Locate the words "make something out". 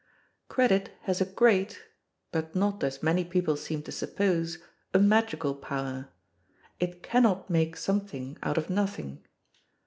7.51-8.57